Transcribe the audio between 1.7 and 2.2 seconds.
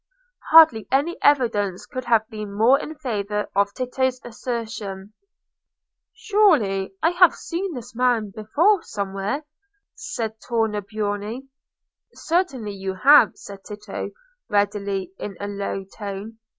could